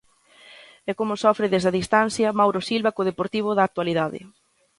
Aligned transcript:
E 0.89 0.91
como 0.99 1.19
sofre 1.23 1.51
desde 1.53 1.69
a 1.71 1.77
distancia 1.79 2.35
Mauro 2.39 2.59
Silva 2.69 2.93
co 2.95 3.07
Deportivo 3.09 3.49
da 3.53 3.63
actualidade. 3.65 4.19